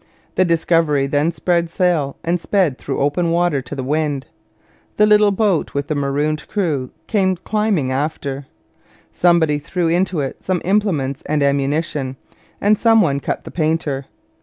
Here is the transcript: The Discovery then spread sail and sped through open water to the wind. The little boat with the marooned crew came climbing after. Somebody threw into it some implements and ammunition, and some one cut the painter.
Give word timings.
The 0.33 0.45
Discovery 0.45 1.05
then 1.05 1.31
spread 1.31 1.69
sail 1.69 2.17
and 2.23 2.39
sped 2.39 2.79
through 2.79 2.99
open 3.01 3.29
water 3.29 3.61
to 3.61 3.75
the 3.75 3.83
wind. 3.83 4.25
The 4.97 5.05
little 5.05 5.29
boat 5.29 5.75
with 5.75 5.89
the 5.89 5.93
marooned 5.93 6.47
crew 6.47 6.89
came 7.05 7.35
climbing 7.35 7.91
after. 7.91 8.47
Somebody 9.11 9.59
threw 9.59 9.89
into 9.89 10.19
it 10.19 10.41
some 10.41 10.59
implements 10.65 11.21
and 11.27 11.43
ammunition, 11.43 12.17
and 12.59 12.79
some 12.79 12.99
one 13.01 13.19
cut 13.19 13.43
the 13.43 13.51
painter. 13.51 14.07